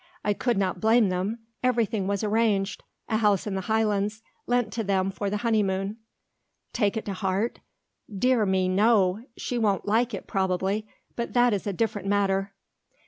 I 0.25 0.33
could 0.33 0.57
not 0.57 0.81
blame 0.81 1.09
them. 1.09 1.41
Everything 1.61 2.07
was 2.07 2.23
arranged; 2.23 2.81
a 3.07 3.17
house 3.17 3.45
in 3.45 3.53
the 3.53 3.61
Highlands 3.61 4.23
lent 4.47 4.73
to 4.73 4.83
them 4.83 5.11
for 5.11 5.29
the 5.29 5.37
honeymoon." 5.45 5.97
"Take 6.73 6.97
it 6.97 7.05
to 7.05 7.13
heart? 7.13 7.59
Dear 8.11 8.47
me 8.47 8.67
no; 8.67 9.19
she 9.37 9.59
won't 9.59 9.85
like 9.87 10.15
it, 10.15 10.25
probably; 10.25 10.87
but 11.15 11.33
that 11.33 11.53
is 11.53 11.67
a 11.67 11.71
different 11.73 12.07
matter." 12.07 12.51